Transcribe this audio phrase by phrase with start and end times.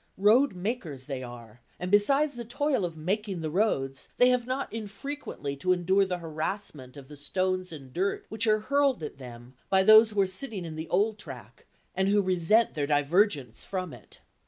[0.17, 5.55] Roadmakers they are, and besides the toil of making the roads, they have not infrequently
[5.57, 9.83] to endure the harassment of the stones and dirt which are hurled at them by
[9.83, 14.21] those who are sitting in the old track, and who resent their divergence from it.